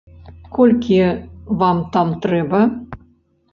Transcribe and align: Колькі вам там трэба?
Колькі 0.55 0.97
вам 1.61 1.85
там 1.97 2.07
трэба? 2.27 2.65